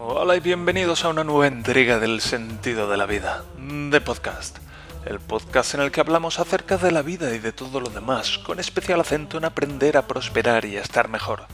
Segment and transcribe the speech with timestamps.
[0.00, 4.56] Hola y bienvenidos a una nueva entrega del sentido de la vida, de podcast.
[5.04, 8.38] El podcast en el que hablamos acerca de la vida y de todo lo demás,
[8.38, 11.46] con especial acento en aprender a prosperar y a estar mejor.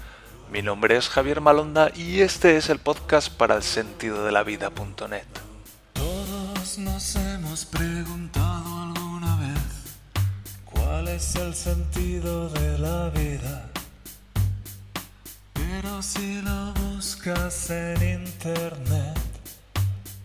[0.53, 4.43] Mi nombre es Javier Malonda y este es el podcast para el sentido de la
[4.43, 5.25] vida.net.
[5.95, 9.97] Todos nos hemos preguntado alguna vez
[10.67, 13.74] cuál es el sentido de la vida.
[15.85, 19.19] Pero si lo buscas en internet,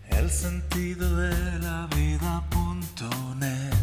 [0.08, 3.74] el sentido de la vida.net.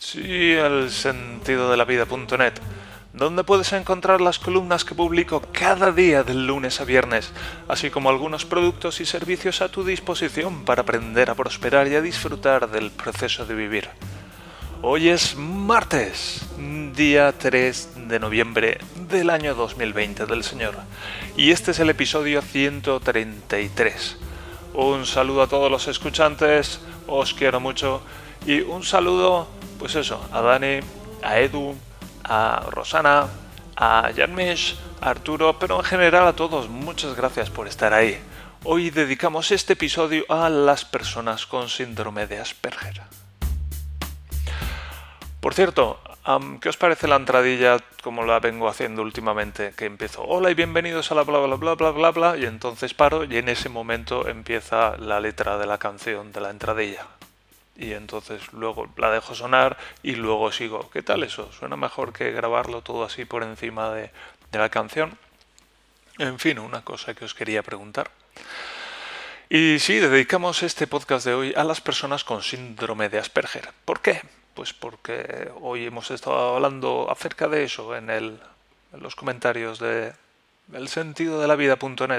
[0.00, 2.54] Sí, el sentido de la vida.net,
[3.12, 7.30] donde puedes encontrar las columnas que publico cada día del lunes a viernes,
[7.68, 12.02] así como algunos productos y servicios a tu disposición para aprender a prosperar y a
[12.02, 13.88] disfrutar del proceso de vivir.
[14.82, 16.40] Hoy es martes,
[16.96, 18.78] día 3 de noviembre
[19.10, 20.74] del año 2020 del Señor,
[21.36, 24.16] y este es el episodio 133.
[24.72, 28.00] Un saludo a todos los escuchantes, os quiero mucho,
[28.46, 30.80] y un saludo, pues eso, a Dani,
[31.22, 31.76] a Edu,
[32.24, 33.26] a Rosana,
[33.76, 38.18] a Janmish, a Arturo, pero en general a todos, muchas gracias por estar ahí.
[38.64, 43.02] Hoy dedicamos este episodio a las personas con síndrome de Asperger.
[45.40, 45.98] Por cierto,
[46.60, 49.72] ¿qué os parece la entradilla como la vengo haciendo últimamente?
[49.74, 52.92] Que empiezo, hola y bienvenidos a la bla bla bla bla bla bla, y entonces
[52.92, 57.06] paro y en ese momento empieza la letra de la canción de la entradilla.
[57.74, 60.90] Y entonces luego la dejo sonar y luego sigo.
[60.90, 61.50] ¿Qué tal eso?
[61.52, 64.10] ¿Suena mejor que grabarlo todo así por encima de,
[64.52, 65.16] de la canción?
[66.18, 68.10] En fin, una cosa que os quería preguntar.
[69.48, 73.70] Y sí, dedicamos este podcast de hoy a las personas con síndrome de Asperger.
[73.86, 74.20] ¿Por qué?
[74.60, 78.38] Pues porque hoy hemos estado hablando acerca de eso en, el,
[78.92, 80.12] en los comentarios de
[80.74, 82.18] el sentido de la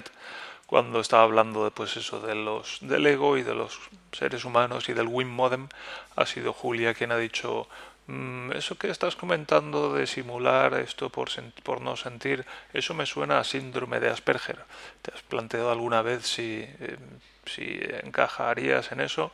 [0.65, 3.77] cuando estaba hablando de pues eso de los del ego y de los
[4.11, 5.67] seres humanos y del Wim Modem
[6.15, 7.67] ha sido Julia quien ha dicho
[8.07, 11.29] "Mm, eso que estás comentando de simular esto por,
[11.61, 12.43] por no sentir
[12.73, 14.65] eso me suena a síndrome de Asperger.
[15.03, 16.97] Te has planteado alguna vez si eh,
[17.45, 19.31] si encajarías en eso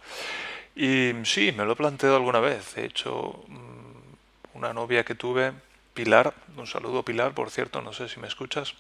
[0.77, 2.75] y sí, me lo he planteado alguna vez.
[2.75, 5.53] De hecho, mm, una novia que tuve,
[5.93, 8.75] Pilar, un saludo Pilar, por cierto, no sé si me escuchas,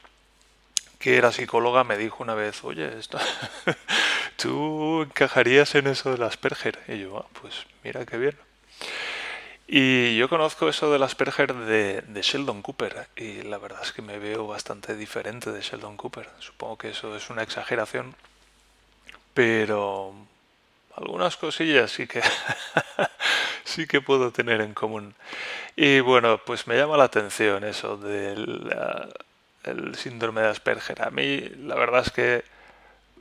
[0.99, 3.19] que era psicóloga, me dijo una vez, oye, esto,
[4.37, 6.79] tú encajarías en eso del Asperger.
[6.87, 8.37] Y yo, "Ah, pues mira qué bien.
[9.67, 14.01] Y yo conozco eso del Asperger de, de Sheldon Cooper y la verdad es que
[14.01, 16.29] me veo bastante diferente de Sheldon Cooper.
[16.39, 18.15] Supongo que eso es una exageración,
[19.33, 20.13] pero
[20.97, 22.21] algunas cosillas sí que
[23.63, 25.15] sí que puedo tener en común.
[25.75, 29.07] Y bueno, pues me llama la atención eso del ah,
[29.63, 31.01] el síndrome de Asperger.
[31.03, 32.43] A mí la verdad es que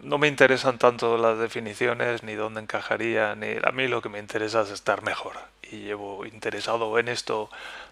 [0.02, 4.18] no me interesan tanto las definiciones ni dónde encajaría, ni a mí lo que me
[4.18, 5.36] interesa es estar mejor.
[5.62, 7.50] Y llevo interesado en esto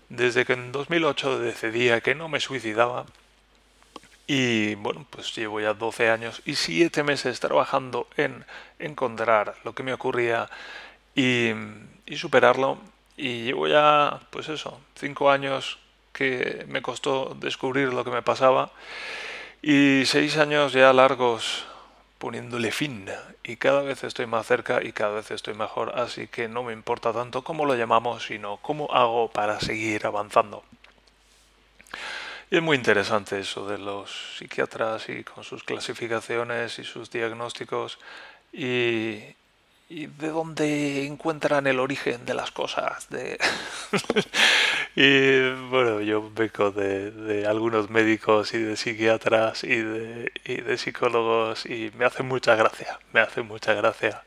[0.09, 3.06] desde que en 2008 decidía que no me suicidaba
[4.27, 8.45] y bueno, pues llevo ya 12 años y 7 meses trabajando en
[8.79, 10.49] encontrar lo que me ocurría
[11.15, 11.51] y,
[12.07, 12.79] y superarlo.
[13.17, 15.79] Y llevo ya, pues eso, 5 años
[16.12, 18.73] que me costó descubrir lo que me pasaba
[19.62, 21.67] y 6 años ya largos
[22.19, 23.06] poniéndole fin.
[23.43, 25.99] Y cada vez estoy más cerca y cada vez estoy mejor.
[25.99, 30.65] Así que no me importa tanto cómo lo llamamos, sino cómo hago para seguir avanzando.
[32.50, 37.99] Y es muy interesante eso de los psiquiatras y con sus clasificaciones y sus diagnósticos
[38.53, 39.19] y,
[39.88, 43.09] y de dónde encuentran el origen de las cosas.
[43.09, 43.38] De
[44.97, 50.78] y bueno, yo vengo de, de algunos médicos y de psiquiatras y de, y de
[50.78, 54.22] psicólogos y me hace mucha gracia, me hace mucha gracia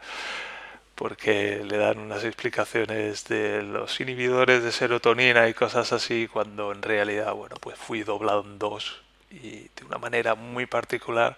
[0.97, 6.81] porque le dan unas explicaciones de los inhibidores de serotonina y cosas así, cuando en
[6.81, 11.37] realidad, bueno, pues fui doblado en dos y de una manera muy particular.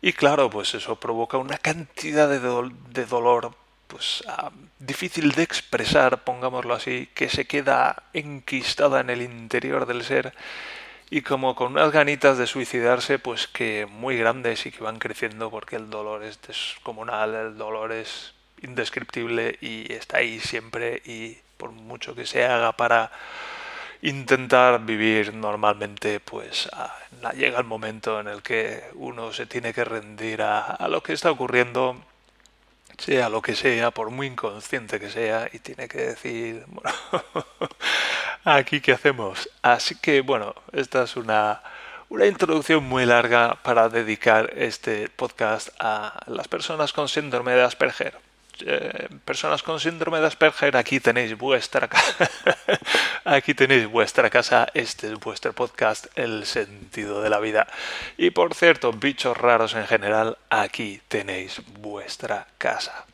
[0.00, 2.38] Y claro, pues eso provoca una cantidad de,
[2.90, 3.52] de dolor,
[3.88, 10.04] pues ah, difícil de expresar, pongámoslo así, que se queda enquistada en el interior del
[10.04, 10.34] ser
[11.10, 15.50] y como con unas ganitas de suicidarse, pues que muy grandes y que van creciendo
[15.50, 21.72] porque el dolor es descomunal, el dolor es indescriptible y está ahí siempre y por
[21.72, 23.10] mucho que se haga para
[24.02, 26.94] intentar vivir normalmente, pues ah,
[27.36, 31.12] llega el momento en el que uno se tiene que rendir a, a lo que
[31.12, 31.96] está ocurriendo,
[32.96, 36.94] sea lo que sea, por muy inconsciente que sea, y tiene que decir, bueno,
[38.44, 39.48] aquí qué hacemos.
[39.62, 41.62] Así que bueno, esta es una,
[42.08, 48.27] una introducción muy larga para dedicar este podcast a las personas con síndrome de Asperger.
[48.66, 52.30] Eh, personas con síndrome de Asperger, aquí tenéis vuestra casa.
[53.24, 54.68] aquí tenéis vuestra casa.
[54.74, 57.66] Este es vuestro podcast, El sentido de la vida.
[58.16, 63.06] Y por cierto, bichos raros en general, aquí tenéis vuestra casa.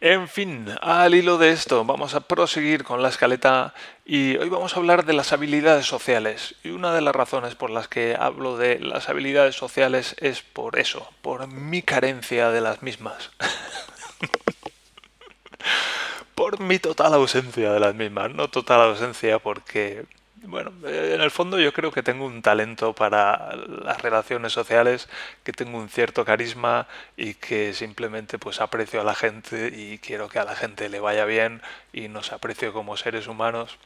[0.00, 3.72] En fin, al hilo de esto, vamos a proseguir con la escaleta
[4.04, 6.54] y hoy vamos a hablar de las habilidades sociales.
[6.62, 10.78] Y una de las razones por las que hablo de las habilidades sociales es por
[10.78, 13.30] eso, por mi carencia de las mismas.
[16.34, 18.34] por mi total ausencia de las mismas.
[18.34, 20.04] No total ausencia porque
[20.48, 25.08] bueno, eh, en el fondo yo creo que tengo un talento para las relaciones sociales,
[25.44, 30.28] que tengo un cierto carisma y que simplemente pues aprecio a la gente y quiero
[30.28, 31.62] que a la gente le vaya bien
[31.92, 33.78] y nos aprecio como seres humanos.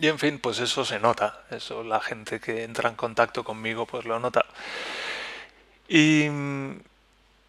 [0.00, 3.86] Y en fin, pues eso se nota, eso la gente que entra en contacto conmigo
[3.86, 4.44] pues lo nota.
[5.88, 6.28] Y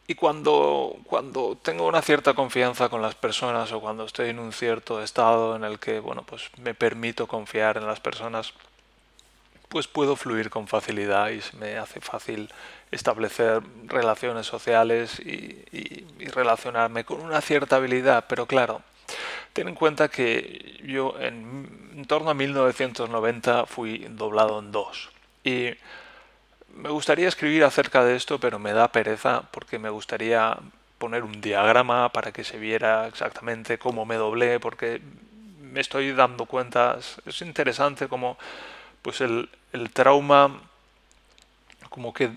[0.09, 4.51] y cuando, cuando tengo una cierta confianza con las personas o cuando estoy en un
[4.51, 8.55] cierto estado en el que bueno, pues me permito confiar en las personas,
[9.67, 12.51] pues puedo fluir con facilidad y me hace fácil
[12.89, 18.25] establecer relaciones sociales y, y, relacionarme con una cierta habilidad.
[18.27, 18.81] Pero claro,
[19.53, 25.11] ten en cuenta que yo en, en torno a 1990 fui doblado en dos.
[25.43, 25.69] Y
[26.79, 30.57] me gustaría escribir acerca de esto, pero me da pereza porque me gustaría
[30.97, 35.01] poner un diagrama para que se viera exactamente cómo me doblé, porque
[35.61, 38.37] me estoy dando cuenta, es interesante como
[39.01, 40.61] pues el, el trauma,
[41.89, 42.31] como que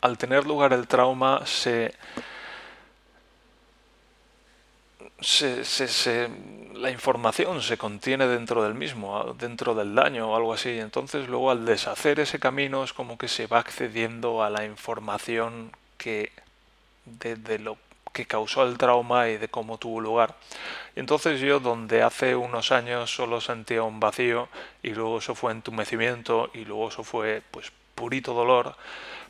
[0.00, 1.94] al tener lugar el trauma se
[5.22, 6.28] se,
[6.74, 10.78] la información se contiene dentro del mismo, dentro del daño o algo así.
[10.78, 15.72] Entonces luego al deshacer ese camino es como que se va accediendo a la información
[15.98, 16.32] que
[17.04, 17.76] de, lo
[18.12, 20.36] que causó el trauma y de cómo tuvo lugar.
[20.94, 24.48] Y entonces yo, donde hace unos años solo sentía un vacío
[24.82, 28.76] y luego eso fue entumecimiento y luego eso fue pues purito dolor,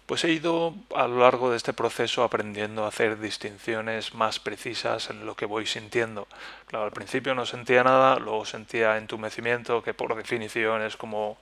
[0.06, 5.10] pues he ido a lo largo de este proceso aprendiendo a hacer distinciones más precisas
[5.10, 6.26] en lo que voy sintiendo.
[6.66, 11.38] Claro, al principio no sentía nada, luego sentía entumecimiento, que por definición es como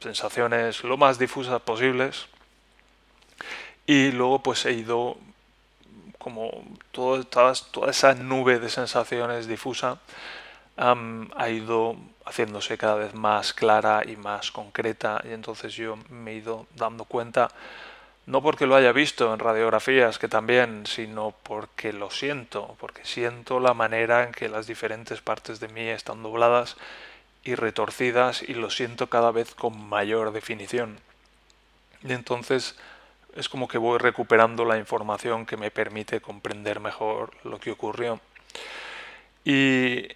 [0.00, 2.26] sensaciones lo más difusas posibles.
[3.86, 5.16] Y luego pues he ido
[6.18, 6.50] como
[6.92, 9.98] toda, toda esa nube de sensaciones difusa
[10.76, 16.34] ha ido haciéndose cada vez más clara y más concreta y entonces yo me he
[16.36, 17.50] ido dando cuenta
[18.24, 23.60] no porque lo haya visto en radiografías que también sino porque lo siento porque siento
[23.60, 26.76] la manera en que las diferentes partes de mí están dobladas
[27.44, 30.98] y retorcidas y lo siento cada vez con mayor definición.
[32.02, 32.76] Y entonces
[33.34, 38.20] es como que voy recuperando la información que me permite comprender mejor lo que ocurrió.
[39.44, 40.08] Y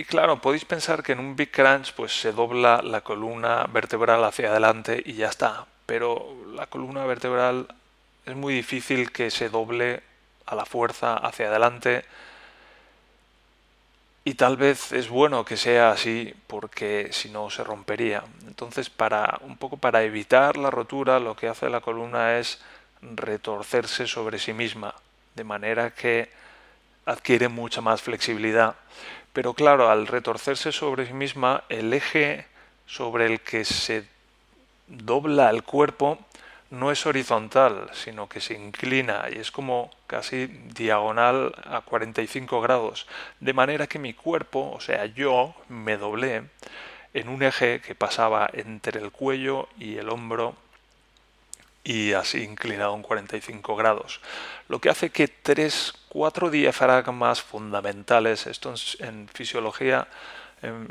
[0.00, 4.24] y claro, podéis pensar que en un Big Crunch pues se dobla la columna vertebral
[4.24, 5.66] hacia adelante y ya está.
[5.84, 7.68] Pero la columna vertebral
[8.24, 10.02] es muy difícil que se doble
[10.46, 12.06] a la fuerza hacia adelante.
[14.24, 18.24] Y tal vez es bueno que sea así porque si no se rompería.
[18.46, 22.58] Entonces, para un poco para evitar la rotura, lo que hace la columna es
[23.02, 24.94] retorcerse sobre sí misma,
[25.34, 26.30] de manera que
[27.04, 28.76] adquiere mucha más flexibilidad.
[29.32, 32.46] Pero claro, al retorcerse sobre sí misma, el eje
[32.86, 34.04] sobre el que se
[34.88, 36.18] dobla el cuerpo
[36.70, 43.06] no es horizontal, sino que se inclina y es como casi diagonal a 45 grados.
[43.40, 46.44] De manera que mi cuerpo, o sea, yo me doblé
[47.12, 50.54] en un eje que pasaba entre el cuello y el hombro
[51.84, 54.20] y así inclinado en 45 grados.
[54.68, 60.08] Lo que hace que tres, cuatro diafragmas fundamentales, esto en, fisiología,
[60.62, 60.88] en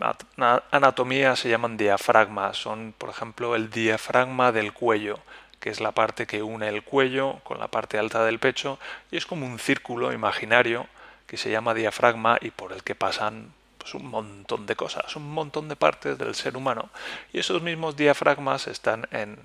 [0.71, 5.19] anatomía se llaman diafragmas, son por ejemplo el diafragma del cuello,
[5.59, 8.79] que es la parte que une el cuello con la parte alta del pecho,
[9.11, 10.87] y es como un círculo imaginario
[11.27, 15.31] que se llama diafragma y por el que pasan pues, un montón de cosas, un
[15.31, 16.89] montón de partes del ser humano.
[17.31, 19.37] Y esos mismos diafragmas están en,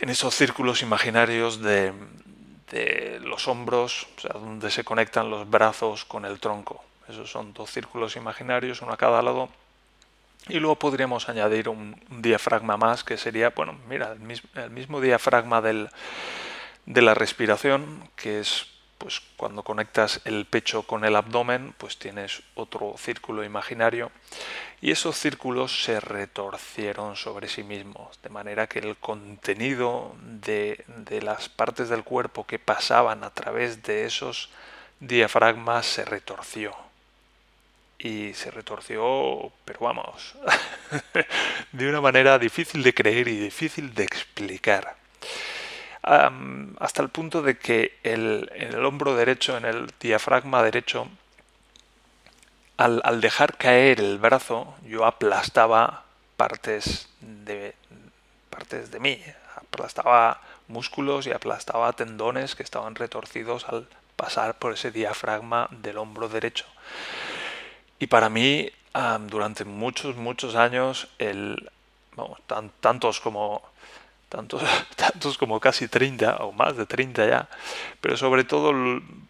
[0.00, 1.92] en esos círculos imaginarios de,
[3.22, 6.84] los hombros, o sea, donde se conectan los brazos con el tronco.
[7.08, 9.48] Esos son dos círculos imaginarios, uno a cada lado.
[10.48, 17.02] Y luego podríamos añadir un, diafragma más, que sería, bueno, mira, el mismo, diafragma de
[17.02, 18.66] la respiración, que es
[19.00, 24.12] pues cuando conectas el pecho con el abdomen, pues tienes otro círculo imaginario.
[24.82, 31.20] Y esos círculos se retorcieron sobre sí mismos, de manera que el contenido de, de
[31.20, 34.48] las partes del cuerpo que pasaban a través de esos
[35.00, 36.74] diafragmas se retorció.
[37.98, 40.34] Y se retorció, pero vamos,
[41.72, 44.96] de una manera difícil de creer y difícil de explicar.
[46.02, 51.08] hasta el punto de que el, en el hombro derecho, en el diafragma derecho,
[52.80, 56.04] al, dejar caer el brazo, yo aplastaba
[56.38, 57.74] partes de,
[58.48, 59.22] partes de mí,
[59.56, 66.30] aplastaba músculos y aplastaba tendones que estaban retorcidos al pasar por ese diafragma del hombro
[66.30, 66.64] derecho.
[67.98, 68.70] Y para mí,
[69.28, 71.70] durante muchos, muchos años, el,
[72.80, 73.62] tantos como
[74.30, 74.62] tantos,
[74.96, 77.48] tantos como casi 30 o más de 30 ya,
[78.00, 78.72] pero sobre todo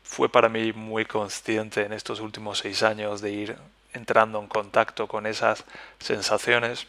[0.05, 3.57] fue para mí muy consciente en estos últimos seis años de ir
[3.93, 5.65] entrando en contacto con esas
[5.99, 6.87] sensaciones.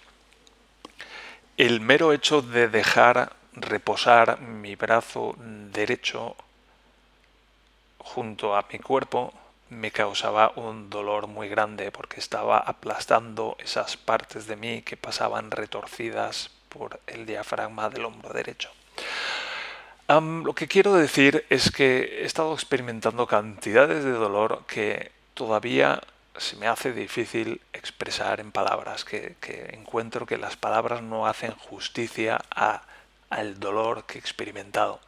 [1.58, 6.36] El mero hecho de dejar reposar mi brazo derecho
[7.98, 9.34] junto a mi cuerpo
[9.70, 15.50] me causaba un dolor muy grande porque estaba aplastando esas partes de mí que pasaban
[15.50, 18.70] retorcidas por el diafragma del hombro derecho.
[20.08, 26.02] lo que quiero decir es que he estado experimentando cantidades de dolor que todavía
[26.38, 29.36] se me hace difícil expresar en palabras, que,
[29.74, 32.42] encuentro que las palabras no hacen justicia
[33.30, 35.00] al dolor que he experimentado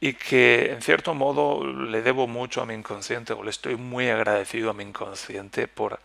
[0.00, 4.08] y que en cierto modo le debo mucho a mi inconsciente o le estoy muy
[4.08, 6.00] agradecido a mi inconsciente por,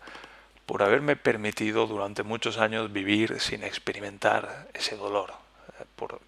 [0.66, 5.32] por haberme permitido durante muchos años vivir sin experimentar ese dolor,
[5.80, 6.20] eh, por,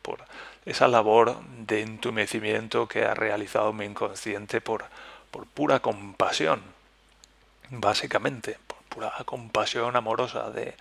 [0.64, 4.84] esa labor de entumecimiento que ha realizado mi inconsciente por,
[5.30, 6.62] por pura compasión,
[7.70, 10.74] básicamente, por pura compasión amorosa de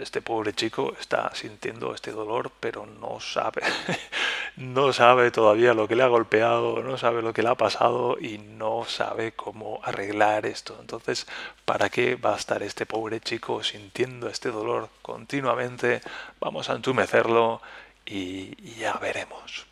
[0.00, 3.62] este pobre chico está sintiendo este dolor, pero no sabe,
[4.56, 8.16] no sabe todavía lo que le ha golpeado, no sabe lo que le ha pasado
[8.18, 10.76] y no sabe cómo arreglar esto.
[10.80, 11.26] Entonces,
[11.66, 16.00] ¿para qué va a estar este pobre chico sintiendo este dolor continuamente?
[16.40, 17.60] Vamos a entumecerlo
[18.06, 19.66] y, ya veremos.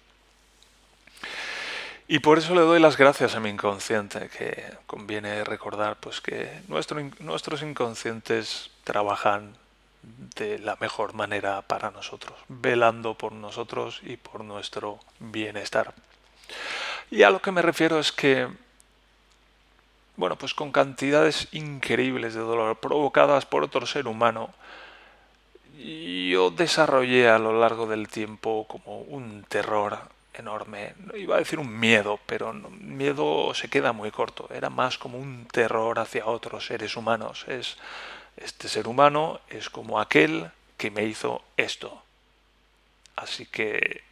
[2.06, 6.60] Y por eso le doy las gracias a mi inconsciente, que conviene recordar pues que
[6.68, 9.56] nuestros inconscientes trabajan
[10.36, 15.94] de la mejor manera para nosotros, velando por nosotros y por nuestro bienestar.
[17.10, 18.48] Y a lo que me refiero es que,
[20.16, 24.50] bueno, pues con cantidades increíbles de dolor provocadas por otro ser humano,
[25.76, 29.98] yo desarrollé a lo largo del tiempo como un terror
[30.32, 30.94] enorme.
[30.98, 34.48] No iba a decir un miedo, pero miedo se queda muy corto.
[34.52, 37.44] Era más como un terror hacia otros seres humanos.
[37.48, 37.76] Es
[38.36, 42.02] este ser humano es como aquel que me hizo esto.
[43.16, 44.02] Así que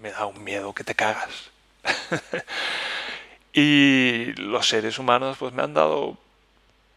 [0.00, 1.50] me da un miedo que te cagas.
[3.52, 6.16] y los seres humanos pues me han dado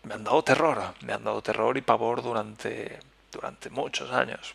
[0.04, 3.00] me han dado terror, me han dado terror y pavor durante
[3.32, 4.54] durante muchos años.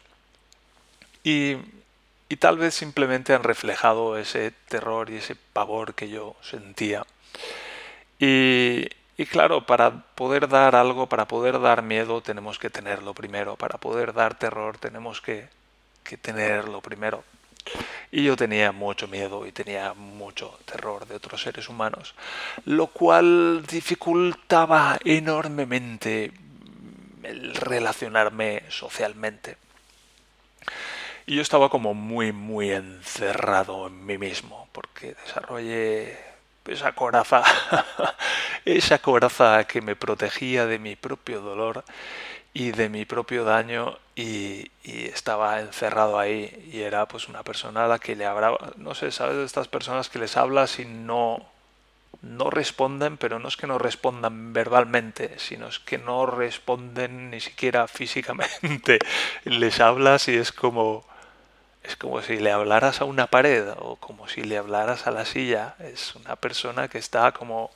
[1.24, 1.56] Y,
[2.28, 7.04] y tal vez simplemente han reflejado ese terror y ese pavor que yo sentía.
[8.18, 8.88] Y,
[9.18, 13.56] y claro, para poder dar algo, para poder dar miedo, tenemos que tenerlo primero.
[13.56, 15.48] Para poder dar terror, tenemos que,
[16.04, 17.24] que tenerlo primero.
[18.12, 22.14] Y yo tenía mucho miedo y tenía mucho terror de otros seres humanos,
[22.64, 26.30] lo cual dificultaba enormemente
[27.24, 29.56] el relacionarme socialmente.
[31.26, 36.27] Y yo estaba como muy, muy encerrado en mí mismo, porque desarrollé
[36.68, 37.42] esa coraza,
[38.64, 41.84] esa coraza que me protegía de mi propio dolor
[42.54, 47.88] y de mi propio daño y, estaba encerrado ahí y era pues una persona a
[47.88, 49.36] la que le hablaba, no sé, ¿sabes?
[49.36, 51.44] De estas personas que les hablas y no,
[52.22, 57.40] no responden, pero no es que no respondan verbalmente, sino es que no responden ni
[57.40, 58.98] siquiera físicamente.
[59.44, 61.04] les hablas y es como
[61.88, 65.24] es como si le hablaras a una pared o como si le hablaras a la
[65.24, 65.74] silla.
[65.78, 67.70] Es una persona que está como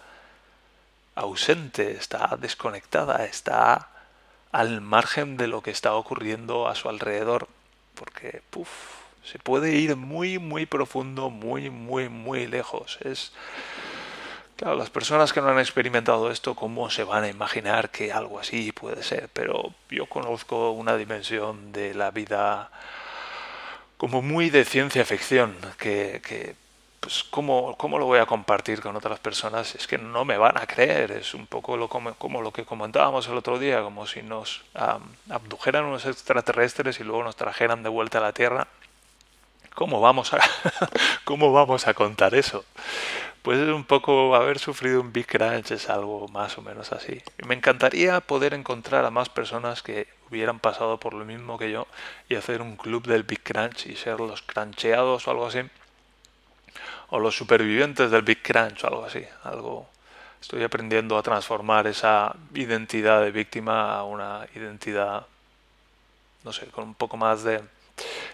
[1.14, 3.88] ausente, está desconectada, está
[4.50, 7.48] al margen de lo que está ocurriendo a su alrededor.
[7.94, 8.68] Porque, puff,
[9.24, 12.98] se puede ir muy, muy profundo, muy, muy, muy lejos.
[13.00, 13.32] Es.
[14.56, 18.38] Claro, las personas que no han experimentado esto, ¿cómo se van a imaginar que algo
[18.38, 19.30] así puede ser?
[19.32, 22.70] Pero yo conozco una dimensión de la vida
[24.02, 26.56] como muy de ciencia ficción, que,
[26.98, 29.76] pues ¿cómo, ¿cómo, lo voy a compartir con otras personas?
[29.76, 33.28] Es que no me van a creer, es un poco lo, como, lo que comentábamos
[33.28, 34.64] el otro día, como si nos
[35.30, 38.66] abdujeran unos extraterrestres y luego nos trajeran de vuelta a la Tierra.
[39.76, 40.40] ¿Cómo vamos a,
[41.24, 42.64] cómo vamos a contar eso?
[43.42, 47.22] Pues es un poco haber sufrido un Big Crunch, es algo más o menos así.
[47.46, 51.86] me encantaría poder encontrar a más personas que hubieran pasado por lo mismo que yo
[52.28, 55.60] y hacer un club del Big Crunch y ser los cruncheados o algo así
[57.12, 59.22] o los supervivientes del Big Crunch o algo así.
[59.44, 59.86] Algo,
[60.40, 65.26] estoy aprendiendo a transformar esa identidad de víctima a una identidad,
[66.42, 67.60] no sé, con un poco más de,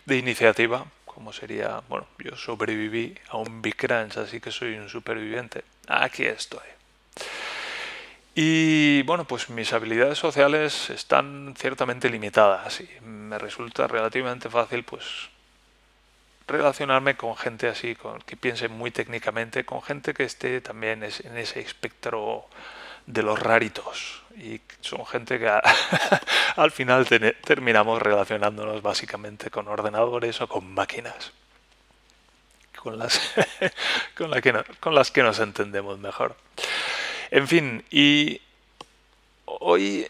[0.06, 4.88] de iniciativa, como sería, bueno, yo sobreviví a un Big Crunch, así que soy un
[4.88, 5.64] superviviente.
[5.88, 6.77] Aquí estoy.
[8.40, 15.02] Y bueno, pues mis habilidades sociales están ciertamente limitadas y me resulta relativamente fácil pues
[16.46, 21.36] relacionarme con gente así, con, que piense muy técnicamente, con gente que esté también en
[21.36, 22.46] ese espectro
[23.06, 24.22] de los raritos.
[24.36, 25.50] Y son gente que
[26.56, 27.08] al final
[27.42, 31.32] terminamos relacionándonos básicamente con ordenadores o con máquinas.
[32.76, 33.20] Con las,
[34.80, 36.36] con, las que nos entendemos mejor.
[37.30, 38.40] En fin, y
[39.44, 40.08] hoy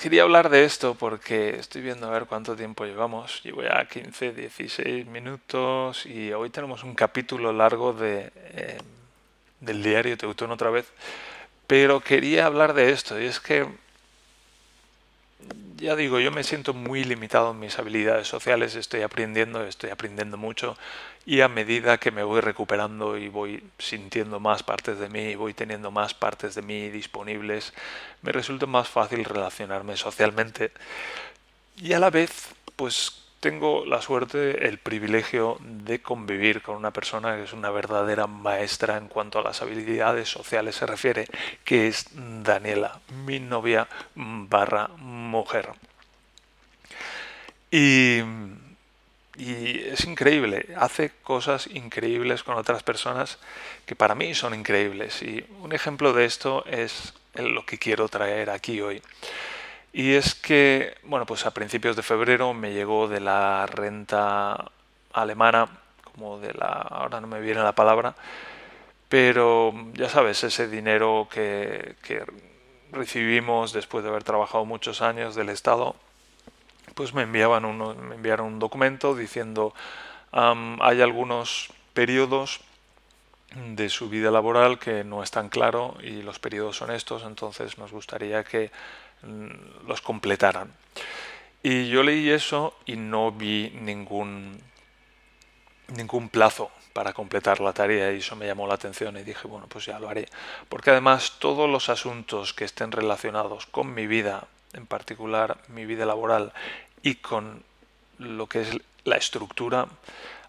[0.00, 3.42] quería hablar de esto porque estoy viendo a ver cuánto tiempo llevamos.
[3.42, 8.78] Llevo ya 15, 16 minutos y hoy tenemos un capítulo largo de, eh,
[9.60, 10.86] del diario Teutón otra vez.
[11.66, 13.66] Pero quería hablar de esto y es que
[15.76, 20.36] ya digo, yo me siento muy limitado en mis habilidades sociales, estoy aprendiendo, estoy aprendiendo
[20.36, 20.76] mucho
[21.26, 25.54] y a medida que me voy recuperando y voy sintiendo más partes de mí, voy
[25.54, 27.72] teniendo más partes de mí disponibles,
[28.22, 30.70] me resulta más fácil relacionarme socialmente.
[31.76, 37.34] Y a la vez pues tengo la suerte, el privilegio de convivir con una persona
[37.34, 41.26] que es una verdadera maestra en cuanto a las habilidades sociales se refiere,
[41.64, 45.70] que es Daniela, mi novia barra mujer.
[47.72, 48.20] Y,
[49.36, 53.40] y es increíble, hace cosas increíbles con otras personas
[53.86, 55.20] que para mí son increíbles.
[55.20, 59.02] Y un ejemplo de esto es lo que quiero traer aquí hoy.
[59.92, 64.70] Y es que, bueno, pues a principios de febrero me llegó de la renta
[65.12, 65.68] alemana,
[66.02, 68.14] como de la, ahora no me viene la palabra,
[69.08, 71.96] pero ya sabes, ese dinero que,
[72.92, 75.96] recibimos después de haber trabajado muchos años del Estado,
[76.94, 79.74] pues me enviaban uno, me enviaron un documento diciendo
[80.30, 82.60] hay algunos periodos
[83.54, 87.78] de su vida laboral que no es tan claro y los periodos son estos, entonces
[87.78, 88.70] nos gustaría que
[89.86, 90.72] los completaran.
[91.62, 94.60] Y yo leí eso y no vi ningún,
[95.88, 99.66] ningún plazo para completar la tarea y eso me llamó la atención y dije, bueno,
[99.68, 100.28] pues ya lo haré.
[100.68, 106.04] Porque además todos los asuntos que estén relacionados con mi vida, en particular mi vida
[106.04, 106.52] laboral
[107.02, 107.62] y con
[108.18, 108.70] lo que es
[109.04, 109.86] la estructura,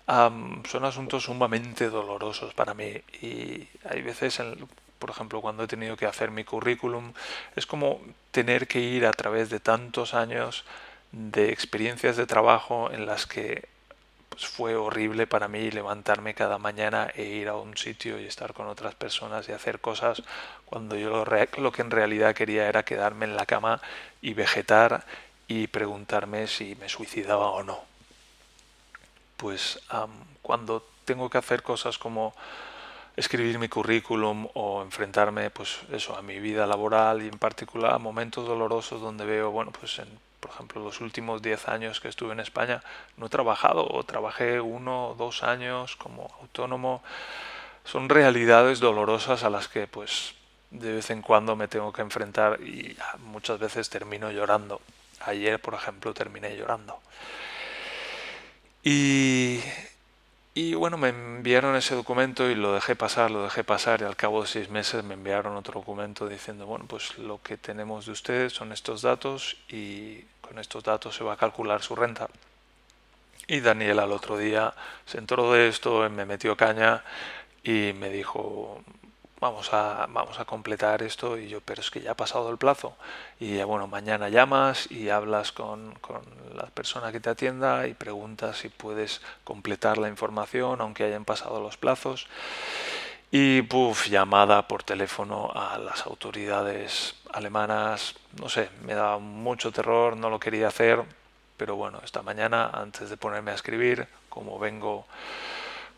[0.08, 4.68] son asuntos sumamente dolorosos para mí y hay veces en,
[5.04, 7.12] por ejemplo, cuando he tenido que hacer mi currículum,
[7.58, 8.00] es como
[8.32, 10.63] tener que ir a través de tantos años
[11.12, 13.68] de experiencias de trabajo en las que
[14.30, 18.54] pues, fue horrible para mí levantarme cada mañana e ir a un sitio y estar
[18.54, 20.24] con otras personas y hacer cosas
[20.63, 21.26] cuando yo lo,
[21.58, 23.82] lo que en realidad quería era quedarme en la cama
[24.22, 25.06] y vegetar
[25.50, 27.82] y preguntarme si me suicidaba o no.
[29.36, 29.82] Pues
[30.42, 32.34] cuando tengo que hacer cosas como
[33.15, 37.99] escribir mi currículum o enfrentarme pues eso a mi vida laboral y en particular a
[37.99, 40.08] momentos dolorosos donde veo bueno pues en
[40.39, 42.84] por ejemplo los últimos 10 años que estuve en España
[43.15, 47.02] no he trabajado o trabajé uno o dos años como autónomo.
[47.86, 50.36] Son realidades dolorosas a las que pues
[50.69, 54.82] de vez en cuando me tengo que enfrentar y muchas veces termino llorando.
[55.21, 56.99] Ayer por ejemplo terminé llorando.
[58.84, 59.62] Y
[60.56, 64.16] y bueno, me enviaron ese documento y lo dejé pasar, lo dejé pasar y al
[64.16, 68.12] cabo de seis meses me enviaron otro documento diciendo, bueno, pues lo que tenemos de
[68.12, 72.28] ustedes son estos datos y con estos datos se va a calcular su renta.
[73.48, 74.74] Y Daniel al otro día
[75.06, 77.04] se enteró de esto, me metió caña
[77.63, 78.84] y me dijo,
[79.43, 82.58] vamos a, vamos a completar esto y yo, pero es que ya ha pasado el
[82.58, 82.95] plazo.
[83.39, 86.21] Y bueno, mañana llamas y hablas con, con
[86.56, 91.60] la persona que te atienda y preguntas si puedes completar la información aunque hayan pasado
[91.60, 92.27] los plazos.
[93.32, 100.15] Y puff, llamada por teléfono a las autoridades alemanas, no sé, me da mucho terror,
[100.15, 101.03] no lo quería hacer,
[101.58, 105.06] pero bueno, esta mañana antes de ponerme a escribir, como vengo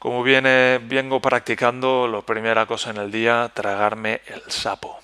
[0.05, 4.99] Como viene, vengo practicando, la primera cosa en el día, tragarme el sapo.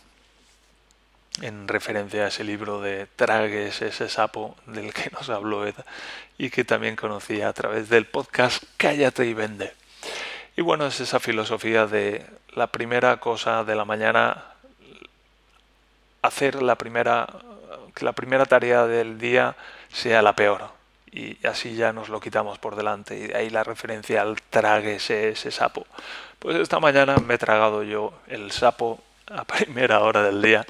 [1.41, 5.73] En referencia a ese libro de Tragues ese sapo del que nos habló Ed
[6.37, 9.73] y que también conocía a través del podcast Cállate y vende.
[10.55, 14.53] Y bueno, es esa filosofía de la primera cosa de la mañana,
[16.21, 17.25] hacer la primera,
[17.95, 19.55] que la primera tarea del día
[19.91, 20.80] sea la peor.
[21.11, 23.17] Y así ya nos lo quitamos por delante.
[23.17, 25.85] Y de ahí la referencia al tráguese ese sapo.
[26.39, 30.65] Pues esta mañana me he tragado yo el sapo a primera hora del día.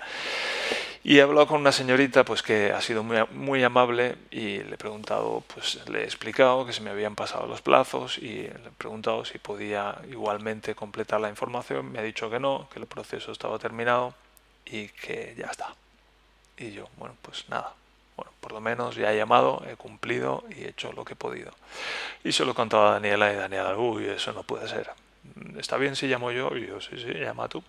[1.04, 4.76] Y he hablado con una señorita pues que ha sido muy, muy amable y le
[4.76, 8.68] he preguntado, pues le he explicado que se me habían pasado los plazos y le
[8.68, 11.92] he preguntado si podía igualmente completar la información.
[11.92, 14.14] Me ha dicho que no, que el proceso estaba terminado
[14.66, 15.74] y que ya está.
[16.58, 17.74] Y yo, bueno, pues nada.
[18.16, 21.16] Bueno, por lo menos ya he llamado, he cumplido y he hecho lo que he
[21.16, 21.52] podido.
[22.24, 24.92] Y se lo he contado a Daniela y Daniela, uy, eso no puede ser.
[25.58, 26.56] ¿Está bien si llamo yo?
[26.56, 27.64] Y yo, sí, sí, llama tú.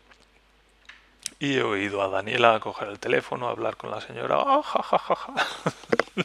[1.38, 4.36] Y he oído a Daniela coger el teléfono, hablar con la señora.
[4.38, 5.34] ¡Ah, ja, ja, ja, ja!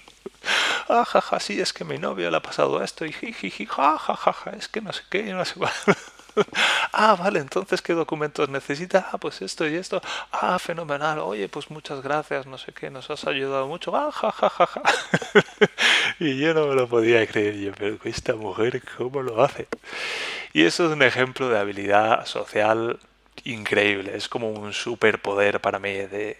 [0.89, 1.39] ¡Ah, ja!
[1.39, 3.05] Sí, es que mi novio le ha pasado esto.
[3.05, 4.51] Y jiji, ja, ja, ja, ja!
[4.51, 5.73] Es que no sé qué, no sé cuál.
[6.93, 9.09] ah, vale, entonces, ¿qué documentos necesita?
[9.11, 10.01] Ah, pues esto y esto.
[10.31, 11.19] Ah, fenomenal.
[11.19, 13.95] Oye, pues muchas gracias, no sé qué, nos has ayudado mucho.
[13.95, 14.81] Ah, ja, ja, ja, ja.
[16.19, 17.57] y yo no me lo podía creer.
[17.57, 19.67] Yo, pero esta mujer, ¿cómo lo hace?
[20.53, 22.99] Y eso es un ejemplo de habilidad social
[23.43, 24.15] increíble.
[24.15, 26.37] Es como un superpoder para mí de,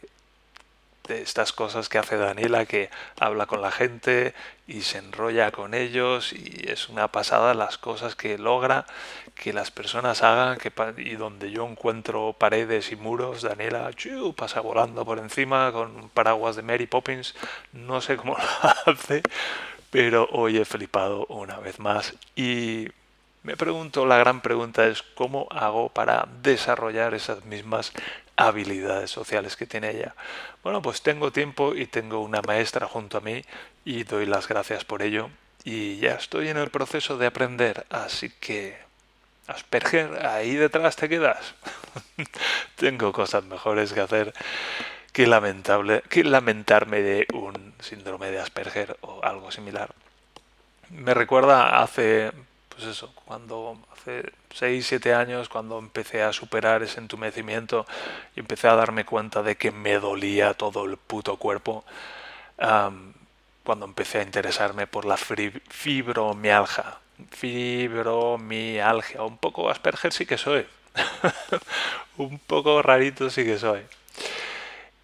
[1.07, 4.33] de estas cosas que hace Daniela, que habla con la gente
[4.67, 8.85] y se enrolla con ellos y es una pasada las cosas que logra
[9.41, 13.91] que las personas hagan que, y donde yo encuentro paredes y muros, Daniela
[14.35, 17.35] pasa volando por encima con paraguas de Mary Poppins,
[17.73, 18.37] no sé cómo
[18.87, 19.21] lo hace,
[19.89, 22.87] pero hoy he flipado una vez más y
[23.43, 27.93] me pregunto, la gran pregunta es cómo hago para desarrollar esas mismas
[28.35, 30.15] habilidades sociales que tiene ella.
[30.63, 33.43] Bueno, pues tengo tiempo y tengo una maestra junto a mí
[33.85, 35.29] y doy las gracias por ello
[35.63, 38.86] y ya estoy en el proceso de aprender, así que
[39.47, 41.55] Asperger, ahí detrás te quedas.
[42.75, 44.33] tengo cosas mejores que hacer
[45.13, 49.89] que lamentable que lamentarme de un síndrome de Asperger o algo similar.
[50.89, 52.31] Me recuerda hace
[52.77, 57.87] pues eso, cuando hace 6, 7 años, cuando empecé a superar ese entumecimiento
[58.35, 61.83] y empecé a darme cuenta de que me dolía todo el puto cuerpo,
[63.63, 66.99] cuando empecé a interesarme por la fibromialgia,
[67.31, 70.65] fibromialgia, un poco Asperger sí que soy,
[72.17, 73.81] un poco rarito sí que soy.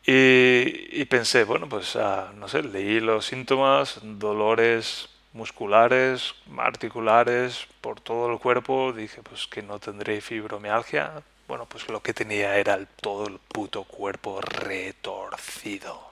[0.05, 8.31] Y, pensé, bueno, pues ah, no sé, leí los síntomas, dolores musculares, articulares, por todo
[8.31, 11.23] el cuerpo, dije pues que no tendré fibromialgia.
[11.47, 16.11] Bueno, pues lo que tenía era todo el puto cuerpo retorcido.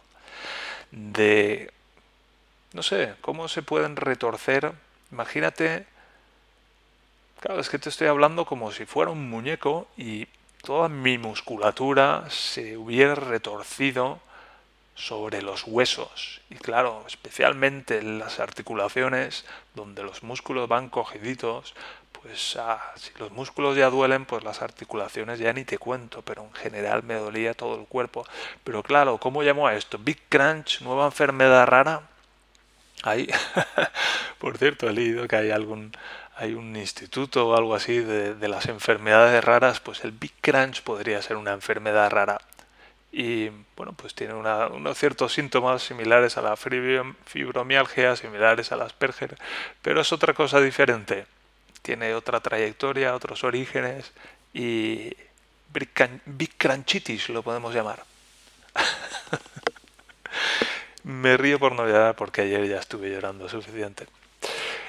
[0.92, 1.72] De...
[2.74, 4.74] No sé, ¿cómo se pueden retorcer?
[5.12, 5.86] Imagínate...
[7.41, 10.27] Claro, es que te estoy hablando como si fuera un muñeco y
[10.62, 14.19] toda mi musculatura se hubiera retorcido
[14.93, 21.73] sobre los huesos y claro, especialmente en las articulaciones donde los músculos van cogiditos,
[22.21, 26.43] pues ah, si los músculos ya duelen, pues las articulaciones ya ni te cuento, pero
[26.43, 28.23] en general me dolía todo el cuerpo.
[28.63, 29.97] Pero claro, ¿cómo llamo a esto?
[29.97, 32.04] Big Crunch, nueva enfermedad rara.
[33.04, 33.27] Ahí,
[34.39, 35.91] por cierto, he leído que hay algún
[36.41, 41.21] hay un instituto o algo así de, las enfermedades raras, pues el Big Crunch podría
[41.21, 42.41] ser una enfermedad rara
[43.12, 49.38] y bueno, pues tiene unos ciertos síntomas similares a la fibromialgia, similares a la Asperger,
[49.84, 51.27] pero es otra cosa diferente.
[51.84, 54.12] Tiene otra trayectoria, otros orígenes
[54.51, 55.15] y
[56.25, 58.04] bicranchitis lo podemos llamar.
[61.04, 64.08] Me río por novedad porque ayer ya estuve llorando suficiente.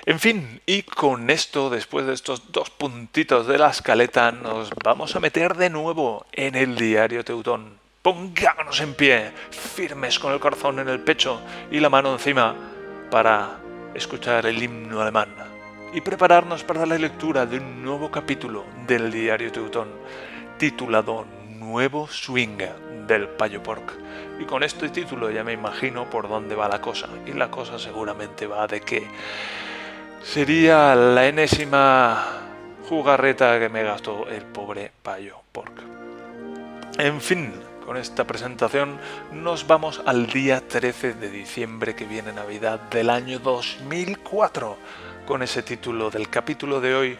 [0.04, 5.14] En fin, y con esto, después de estos dos puntitos de la escaleta, nos vamos
[5.14, 7.78] a meter de nuevo en el diario Teutón.
[8.02, 12.56] Pongámonos en pie, firmes con el corazón en el pecho y la mano encima
[13.12, 13.60] para
[13.94, 15.28] escuchar el himno alemán
[15.94, 19.88] y prepararnos para la lectura de un nuevo capítulo del diario Teutón
[20.58, 21.26] titulado
[21.60, 22.58] Nuevo Swing
[23.06, 23.92] del Payo Pork.
[24.40, 27.08] Y con este título ya me imagino por dónde va la cosa.
[27.24, 29.06] Y la cosa seguramente va de que
[30.24, 32.24] sería la enésima
[32.88, 35.72] jugarreta que me gastó el pobre Payo Pork.
[36.98, 37.52] En fin,
[37.84, 38.98] con esta presentación
[39.32, 44.76] nos vamos al día 13 de diciembre que viene Navidad del año 2004.
[45.26, 47.18] con ese título del capítulo de hoy,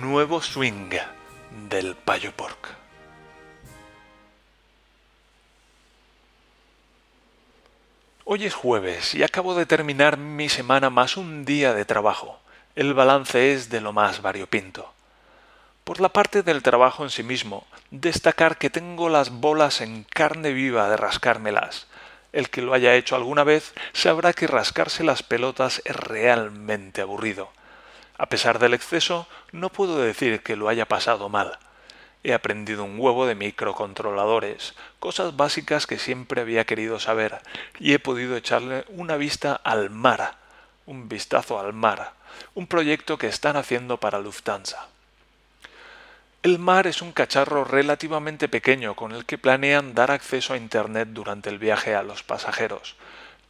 [0.00, 0.90] Nuevo Swing
[1.68, 2.83] del Payo Pork.
[8.26, 12.40] Hoy es jueves y acabo de terminar mi semana más un día de trabajo.
[12.74, 14.94] El balance es de lo más variopinto.
[15.84, 20.54] Por la parte del trabajo en sí mismo, destacar que tengo las bolas en carne
[20.54, 21.86] viva de rascármelas.
[22.32, 27.50] El que lo haya hecho alguna vez sabrá que rascarse las pelotas es realmente aburrido.
[28.16, 31.58] A pesar del exceso, no puedo decir que lo haya pasado mal.
[32.24, 37.42] He aprendido un huevo de microcontroladores, cosas básicas que siempre había querido saber,
[37.78, 40.36] y he podido echarle una vista al mar,
[40.86, 42.14] un vistazo al mar,
[42.54, 44.88] un proyecto que están haciendo para Lufthansa.
[46.42, 51.08] El mar es un cacharro relativamente pequeño con el que planean dar acceso a Internet
[51.12, 52.96] durante el viaje a los pasajeros,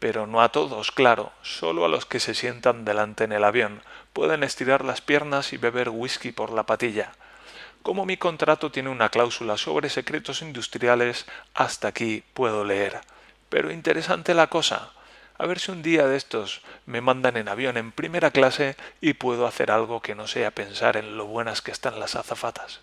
[0.00, 3.82] pero no a todos, claro, solo a los que se sientan delante en el avión
[4.12, 7.12] pueden estirar las piernas y beber whisky por la patilla.
[7.84, 13.02] Como mi contrato tiene una cláusula sobre secretos industriales, hasta aquí puedo leer.
[13.50, 14.92] Pero interesante la cosa.
[15.36, 19.12] A ver si un día de estos me mandan en avión en primera clase y
[19.12, 22.80] puedo hacer algo que no sea pensar en lo buenas que están las azafatas.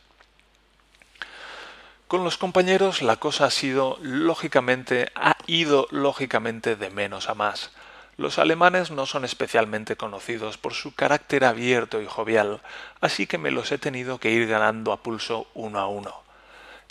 [2.07, 7.71] Con los compañeros la cosa ha sido lógicamente, ha ido lógicamente de menos a más.
[8.21, 12.61] Los alemanes no son especialmente conocidos por su carácter abierto y jovial,
[12.99, 16.21] así que me los he tenido que ir ganando a pulso uno a uno.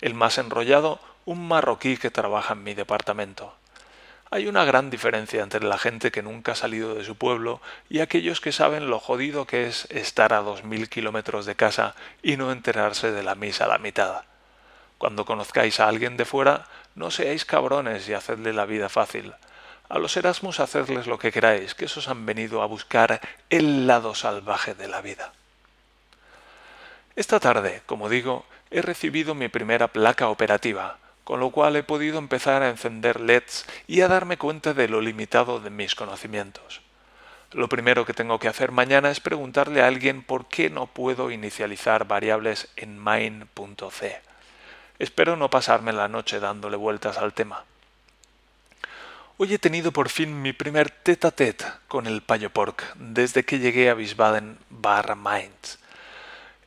[0.01, 3.55] El más enrollado, un marroquí que trabaja en mi departamento.
[4.29, 8.01] Hay una gran diferencia entre la gente que nunca ha salido de su pueblo y
[8.01, 12.35] aquellos que saben lo jodido que es estar a dos mil kilómetros de casa y
[12.35, 14.23] no enterarse de la misa a la mitad.
[14.97, 19.33] Cuando conozcáis a alguien de fuera, no seáis cabrones y hacedle la vida fácil.
[19.91, 24.15] A los Erasmus hacedles lo que queráis, que esos han venido a buscar el lado
[24.15, 25.33] salvaje de la vida.
[27.17, 32.19] Esta tarde, como digo, he recibido mi primera placa operativa, con lo cual he podido
[32.19, 36.79] empezar a encender LEDs y a darme cuenta de lo limitado de mis conocimientos.
[37.51, 41.31] Lo primero que tengo que hacer mañana es preguntarle a alguien por qué no puedo
[41.31, 44.21] inicializar variables en main.c.
[44.99, 47.65] Espero no pasarme la noche dándole vueltas al tema.
[49.43, 53.43] Hoy he tenido por fin mi primer tete a tete con el payo pork desde
[53.43, 55.79] que llegué a Wiesbaden barra Mainz.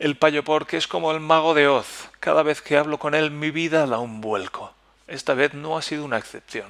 [0.01, 2.09] El payo porque es como el mago de Oz.
[2.19, 4.75] Cada vez que hablo con él mi vida da un vuelco.
[5.07, 6.67] Esta vez no ha sido una excepción.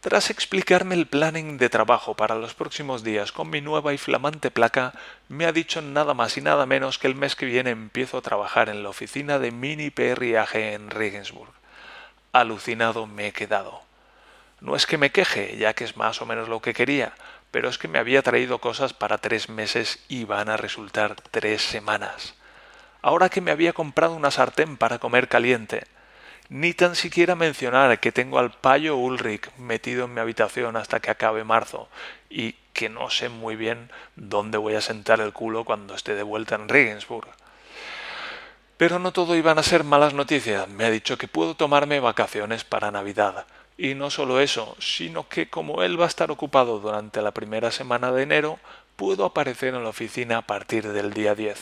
[0.00, 4.50] Tras explicarme el planning de trabajo para los próximos días con mi nueva y flamante
[4.50, 4.94] placa,
[5.28, 8.22] me ha dicho nada más y nada menos que el mes que viene empiezo a
[8.22, 11.52] trabajar en la oficina de Mini PRAG en Regensburg.
[12.32, 13.91] Alucinado me he quedado.
[14.62, 17.14] No es que me queje, ya que es más o menos lo que quería,
[17.50, 21.62] pero es que me había traído cosas para tres meses y van a resultar tres
[21.62, 22.34] semanas.
[23.02, 25.82] Ahora que me había comprado una sartén para comer caliente,
[26.48, 31.10] ni tan siquiera mencionar que tengo al payo Ulrich metido en mi habitación hasta que
[31.10, 31.88] acabe marzo
[32.30, 36.22] y que no sé muy bien dónde voy a sentar el culo cuando esté de
[36.22, 37.26] vuelta en Regensburg.
[38.76, 40.68] Pero no todo iban a ser malas noticias.
[40.68, 43.44] Me ha dicho que puedo tomarme vacaciones para Navidad.
[43.82, 47.72] Y no solo eso, sino que como él va a estar ocupado durante la primera
[47.72, 48.60] semana de enero,
[48.94, 51.58] puedo aparecer en la oficina a partir del día 10.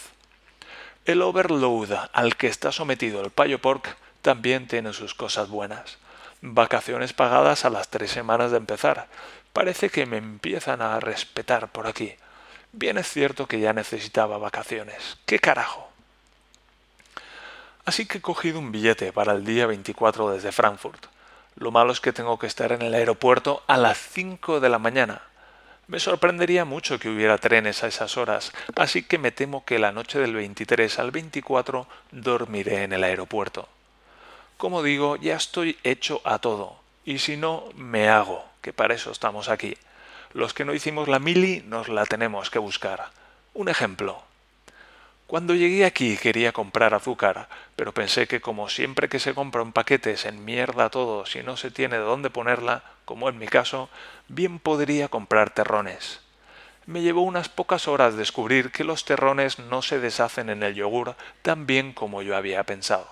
[1.06, 5.96] El overload al que está sometido el payo pork también tiene sus cosas buenas.
[6.42, 9.08] Vacaciones pagadas a las tres semanas de empezar.
[9.54, 12.16] Parece que me empiezan a respetar por aquí.
[12.72, 15.16] Bien es cierto que ya necesitaba vacaciones.
[15.24, 15.88] ¿Qué carajo?
[17.86, 21.06] Así que he cogido un billete para el día 24 desde Frankfurt.
[21.60, 24.78] Lo malo es que tengo que estar en el aeropuerto a las 5 de la
[24.78, 25.20] mañana.
[25.88, 29.92] Me sorprendería mucho que hubiera trenes a esas horas, así que me temo que la
[29.92, 33.68] noche del 23 al 24 dormiré en el aeropuerto.
[34.56, 39.10] Como digo, ya estoy hecho a todo, y si no, me hago, que para eso
[39.10, 39.76] estamos aquí.
[40.32, 43.10] Los que no hicimos la mili nos la tenemos que buscar.
[43.52, 44.29] Un ejemplo.
[45.30, 49.70] Cuando llegué aquí quería comprar azúcar, pero pensé que como siempre que se compra un
[49.70, 53.90] paquete se enmierda todo si no se tiene de dónde ponerla, como en mi caso,
[54.26, 56.18] bien podría comprar terrones.
[56.84, 61.14] Me llevó unas pocas horas descubrir que los terrones no se deshacen en el yogur
[61.42, 63.06] tan bien como yo había pensado.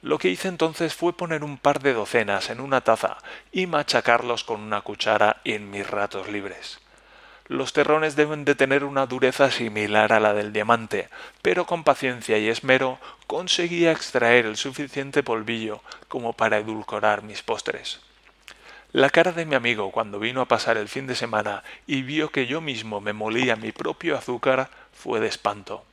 [0.00, 3.18] Lo que hice entonces fue poner un par de docenas en una taza
[3.52, 6.80] y machacarlos con una cuchara en mis ratos libres.
[7.48, 11.08] Los terrones deben de tener una dureza similar a la del diamante,
[11.42, 18.00] pero con paciencia y esmero conseguía extraer el suficiente polvillo como para edulcorar mis postres.
[18.92, 22.30] La cara de mi amigo cuando vino a pasar el fin de semana y vio
[22.30, 25.84] que yo mismo me molía mi propio azúcar fue de espanto.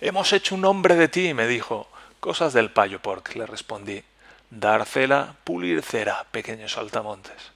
[0.00, 1.88] Hemos hecho un hombre de ti, me dijo.
[2.20, 4.02] Cosas del payo pork, le respondí.
[4.50, 7.53] Dar cera, pulir cera, pequeños saltamontes.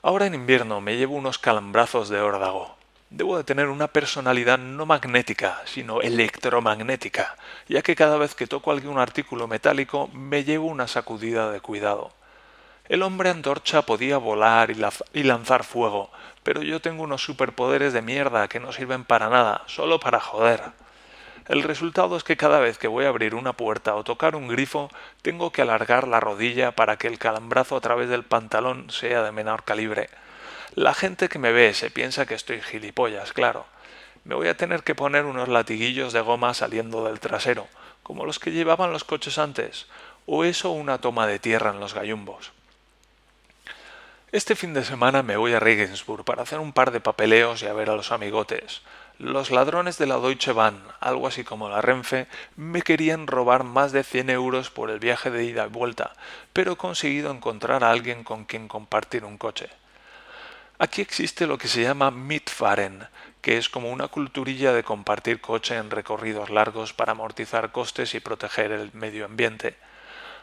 [0.00, 2.76] Ahora en invierno me llevo unos calambrazos de órdago.
[3.10, 7.36] Debo de tener una personalidad no magnética, sino electromagnética,
[7.68, 12.12] ya que cada vez que toco algún artículo metálico me llevo una sacudida de cuidado.
[12.88, 16.10] El hombre antorcha podía volar y, lanzar fuego,
[16.44, 20.62] pero yo tengo unos superpoderes de mierda que no sirven para nada, solo para joder.
[21.48, 24.48] El resultado es que cada vez que voy a abrir una puerta o tocar un
[24.48, 24.90] grifo,
[25.22, 29.32] tengo que alargar la rodilla para que el calambrazo a través del pantalón sea de
[29.32, 30.10] menor calibre.
[30.74, 33.64] La gente que me ve se piensa que estoy gilipollas, claro.
[34.24, 37.66] Me voy a tener que poner unos latiguillos de goma saliendo del trasero,
[38.02, 39.86] como los que llevaban los coches antes,
[40.26, 42.52] o eso una toma de tierra en los gallumbos.
[44.32, 47.66] Este fin de semana me voy a Regensburg para hacer un par de papeleos y
[47.66, 48.82] a ver a los amigotes.
[49.18, 53.90] Los ladrones de la Deutsche Bahn, algo así como la Renfe, me querían robar más
[53.90, 56.12] de 100 euros por el viaje de ida y vuelta,
[56.52, 59.70] pero he conseguido encontrar a alguien con quien compartir un coche.
[60.78, 63.08] Aquí existe lo que se llama Mitfahren,
[63.42, 68.20] que es como una culturilla de compartir coche en recorridos largos para amortizar costes y
[68.20, 69.74] proteger el medio ambiente.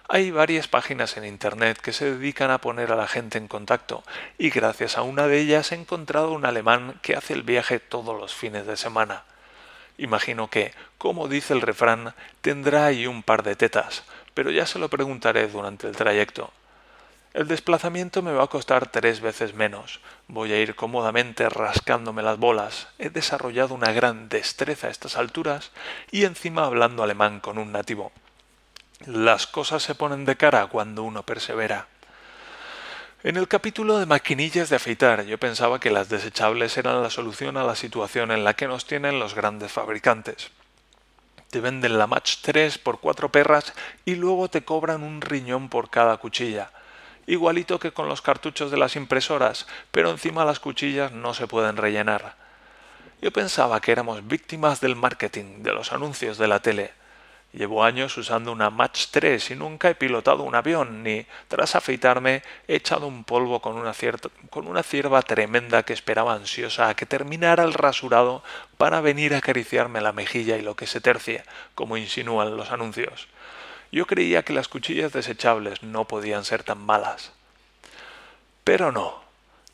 [0.08, 4.04] Hay varias páginas en Internet que se dedican a poner a la gente en contacto
[4.38, 8.20] y gracias a una de ellas he encontrado un alemán que hace el viaje todos
[8.20, 9.24] los fines de semana.
[9.98, 14.04] Imagino que, como dice el refrán, tendrá ahí un par de tetas,
[14.36, 16.52] pero ya se lo preguntaré durante el trayecto.
[17.34, 20.02] El desplazamiento me va a costar tres veces menos.
[20.28, 22.90] Voy a ir cómodamente rascándome las bolas.
[23.00, 25.72] He desarrollado una gran destreza a estas alturas
[26.12, 28.12] y encima hablando alemán con un nativo.
[29.06, 31.86] Las cosas se ponen de cara cuando uno persevera.
[33.22, 37.56] En el capítulo de maquinillas de afeitar yo pensaba que las desechables eran la solución
[37.56, 40.50] a la situación en la que nos tienen los grandes fabricantes.
[41.52, 43.74] Te venden la Match 3 por cuatro perras
[44.06, 46.72] y luego te cobran un riñón por cada cuchilla.
[47.28, 51.78] Igualito que con los cartuchos de las impresoras, pero encima las cuchillas no se pueden
[51.78, 52.38] rellenar.
[53.22, 57.05] Yo pensaba que éramos víctimas del marketing, de los anuncios de la tele.
[57.56, 62.44] Llevo años usando una Match 3 y nunca he pilotado un avión, ni, tras afeitarme,
[62.68, 67.74] he echado un polvo con una, cierva tremenda que esperaba ansiosa a que terminara el
[67.74, 68.44] rasurado
[68.78, 73.30] para venir a acariciarme la mejilla y lo que se tercie, como insinúan los anuncios.
[73.90, 77.32] Yo creía que las cuchillas desechables no podían ser tan malas.
[78.66, 79.25] Pero no.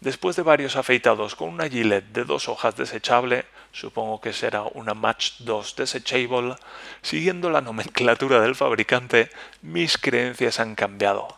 [0.01, 4.95] Después de varios afeitados con una gilet de dos hojas desechable, supongo que será una
[4.95, 6.55] Match 2 Desechable,
[7.03, 9.29] siguiendo la nomenclatura del fabricante,
[9.61, 11.37] mis creencias han cambiado.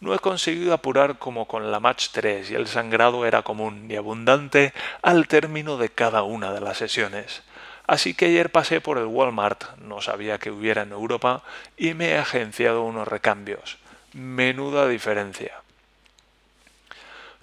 [0.00, 3.94] No he conseguido apurar como con la Match 3 y el sangrado era común y
[3.94, 7.44] abundante al término de cada una de las sesiones.
[7.86, 11.44] Así que ayer pasé por el Walmart, no sabía que hubiera en Europa,
[11.76, 13.78] y me he agenciado unos recambios.
[14.12, 15.63] Menuda diferencia.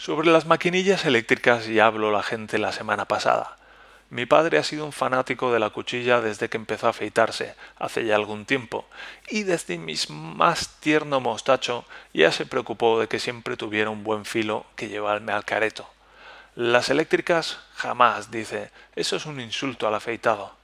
[0.02, 3.56] Sobre las maquinillas eléctricas ya habló la gente la semana pasada.
[4.10, 8.04] Mi padre ha sido un fanático de la cuchilla desde que empezó a afeitarse, hace
[8.04, 8.88] ya algún tiempo,
[9.30, 11.86] y desde mi más tierno mostacho
[12.16, 15.88] ya se preocupó de que siempre tuviera un buen filo que llevarme al careto.
[16.56, 20.56] Las eléctricas jamás, dice, eso es un insulto al afeitado.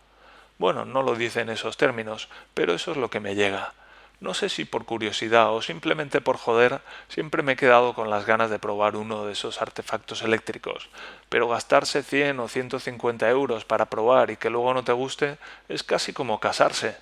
[0.58, 3.73] Bueno, no lo dice en esos términos, pero eso es lo que me llega.
[4.19, 8.25] No sé si por curiosidad o simplemente por joder, siempre me he quedado con las
[8.25, 10.89] ganas de probar uno de esos artefactos eléctricos,
[11.30, 15.38] pero gastarse 100 o 150 euros para probar y que luego no te guste
[15.69, 16.97] es casi como casarse.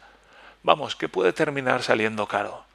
[0.62, 2.65] Vamos, que puede terminar saliendo caro.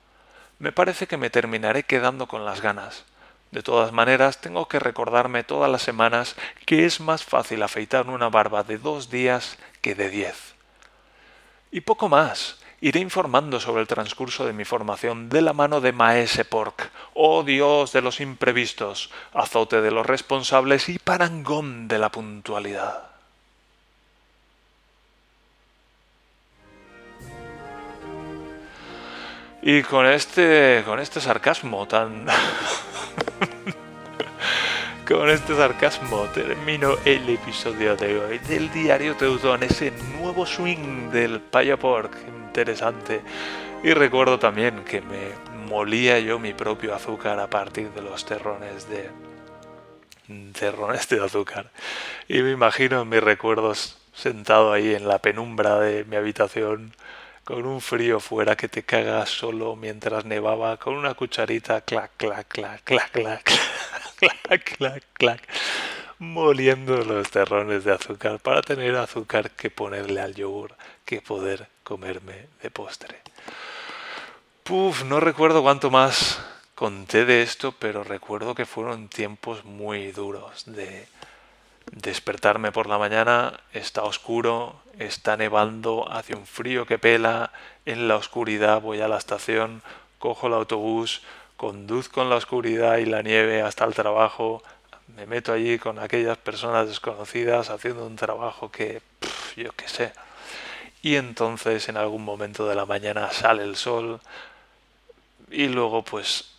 [0.58, 3.04] Me parece que me terminaré quedando con las ganas.
[3.50, 8.30] De todas maneras, tengo que recordarme todas las semanas que es más fácil afeitar una
[8.30, 10.54] barba de dos días que de diez.
[11.72, 15.92] Y poco más iré informando sobre el transcurso de mi formación de la mano de
[15.92, 22.10] Maese Pork, oh Dios de los imprevistos, azote de los responsables y parangón de la
[22.10, 23.10] puntualidad.
[29.62, 32.24] Y con este, con este sarcasmo tan...
[35.06, 41.40] con este sarcasmo termino el episodio de hoy del Diario Teutón, ese nuevo swing del
[41.40, 43.22] Paya Pork interesante.
[43.84, 45.30] Y recuerdo también que me
[45.68, 49.08] molía yo mi propio azúcar a partir de los terrones de
[50.58, 51.70] terrones de azúcar.
[52.28, 56.92] Y me imagino en mis recuerdos sentado ahí en la penumbra de mi habitación,
[57.44, 62.48] con un frío fuera que te cagas solo mientras nevaba, con una cucharita, clac, clac,
[62.48, 63.50] clac, clac, clac,
[64.18, 65.48] clac, clac, clac,
[66.18, 70.74] moliendo los terrones de azúcar para tener azúcar que ponerle al yogur
[71.04, 73.18] que poder comerme de postre.
[74.62, 76.38] Puf, no recuerdo cuánto más
[76.76, 81.08] conté de esto, pero recuerdo que fueron tiempos muy duros de
[81.90, 87.50] despertarme por la mañana, está oscuro, está nevando, hace un frío que pela,
[87.86, 89.82] en la oscuridad voy a la estación,
[90.20, 91.22] cojo el autobús,
[91.56, 94.62] conduzco en la oscuridad y la nieve hasta el trabajo,
[95.08, 99.02] me meto allí con aquellas personas desconocidas haciendo un trabajo que
[99.56, 100.12] yo qué sé.
[101.02, 104.20] Y entonces en algún momento de la mañana sale el sol
[105.50, 106.50] y luego pues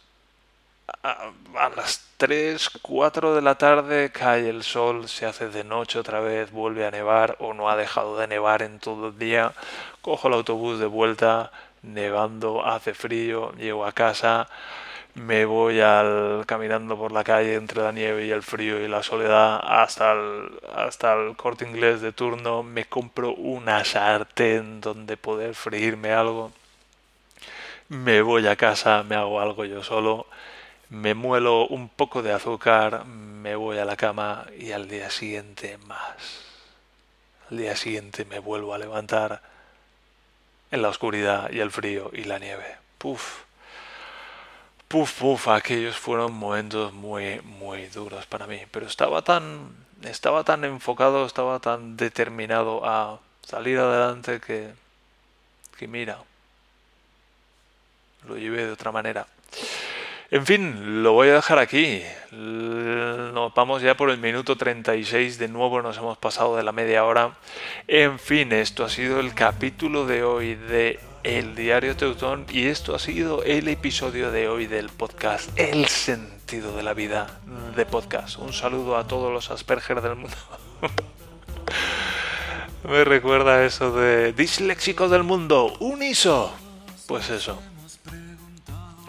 [1.03, 6.19] a, las 3, 4 de la tarde cae el sol, se hace de noche otra
[6.19, 9.53] vez, vuelve a nevar o no ha dejado de nevar en todo el día,
[10.01, 14.47] cojo el autobús de vuelta, nevando, hace frío, llego a casa,
[15.15, 19.03] me voy al, caminando por la calle entre la nieve y el frío y la
[19.03, 25.55] soledad hasta el, hasta el corte inglés de turno, me compro una sartén donde poder
[25.55, 26.51] freírme algo,
[27.89, 30.27] me voy a casa, me hago algo yo solo,
[30.89, 35.77] me muelo un poco de azúcar, me voy a la cama y al día siguiente
[35.87, 36.45] más.
[37.49, 39.41] Al día siguiente me vuelvo a levantar
[40.71, 42.77] en la oscuridad y el frío y la nieve.
[42.97, 43.50] Puf.
[44.91, 48.59] Puf, puf, aquellos fueron momentos muy, muy duros para mí.
[48.71, 49.69] Pero estaba tan,
[50.03, 54.73] estaba tan enfocado, estaba tan determinado a salir adelante que,
[55.77, 56.17] que mira,
[58.27, 59.27] lo llevé de otra manera.
[60.29, 62.03] En fin, lo voy a dejar aquí.
[62.33, 65.37] Nos vamos ya por el minuto 36.
[65.37, 67.37] De nuevo nos hemos pasado de la media hora.
[67.87, 72.95] En fin, esto ha sido el capítulo de hoy de El Diario Teutón y esto
[72.95, 77.39] ha sido el episodio de hoy del podcast El sentido de la vida
[77.75, 78.39] de podcast.
[78.39, 80.35] Un saludo a todos los Asperger del mundo.
[82.89, 85.73] Me recuerda eso de disléxicos del mundo.
[85.79, 86.51] Uniso.
[87.07, 87.59] Pues eso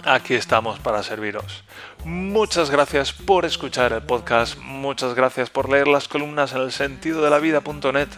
[0.04, 1.64] aquí estamos para serviros.
[2.04, 7.22] Muchas gracias por escuchar el podcast, muchas gracias por leer las columnas en el sentido
[7.22, 8.08] de la vida.net,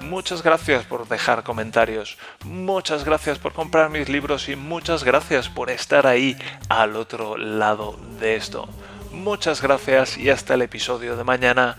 [0.00, 5.70] muchas gracias por dejar comentarios, muchas gracias por comprar mis libros y muchas gracias por
[5.70, 6.36] estar ahí
[6.68, 8.68] al otro lado de esto.
[9.12, 11.76] Muchas gracias y hasta el episodio de mañana.